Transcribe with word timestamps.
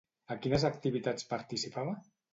A 0.35 0.37
quines 0.45 0.65
activitats 0.69 1.27
participava? 1.35 1.95